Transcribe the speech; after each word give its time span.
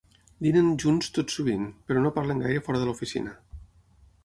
Dinen 0.45 0.71
junts 0.83 1.09
tot 1.17 1.35
sovint, 1.35 1.67
però 1.91 2.03
no 2.05 2.13
parlen 2.17 2.43
gaire 2.47 2.65
fora 2.69 2.83
de 2.85 2.89
l'oficina. 2.91 3.37